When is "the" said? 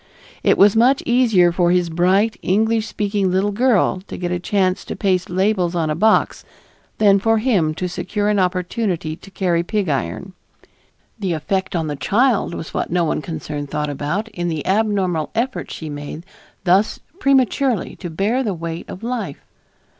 11.19-11.33, 11.85-11.95, 14.47-14.65, 18.41-18.55